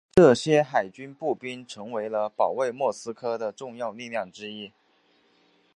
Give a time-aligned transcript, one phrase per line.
[0.15, 4.71] 这些海军步兵成为了保卫莫斯科的重要力量之一。